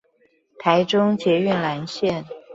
[0.57, 2.25] 台中捷運藍線